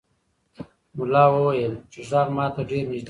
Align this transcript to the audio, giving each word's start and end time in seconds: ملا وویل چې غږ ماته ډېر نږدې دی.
ملا 0.97 1.23
وویل 1.33 1.73
چې 1.91 1.99
غږ 2.09 2.27
ماته 2.37 2.61
ډېر 2.69 2.83
نږدې 2.85 2.91
دی. 2.99 2.99